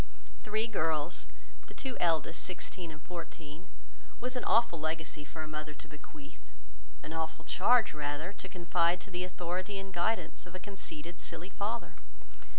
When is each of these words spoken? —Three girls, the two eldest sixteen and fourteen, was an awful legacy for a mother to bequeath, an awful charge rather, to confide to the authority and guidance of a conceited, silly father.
—Three 0.43 0.65
girls, 0.65 1.27
the 1.67 1.75
two 1.75 1.95
eldest 1.99 2.41
sixteen 2.43 2.89
and 2.89 2.99
fourteen, 3.03 3.67
was 4.19 4.35
an 4.35 4.43
awful 4.43 4.79
legacy 4.79 5.23
for 5.23 5.43
a 5.43 5.47
mother 5.47 5.75
to 5.75 5.87
bequeath, 5.87 6.49
an 7.03 7.13
awful 7.13 7.45
charge 7.45 7.93
rather, 7.93 8.33
to 8.33 8.49
confide 8.49 8.99
to 9.01 9.11
the 9.11 9.23
authority 9.23 9.77
and 9.77 9.93
guidance 9.93 10.47
of 10.47 10.55
a 10.55 10.59
conceited, 10.59 11.19
silly 11.19 11.49
father. 11.51 11.93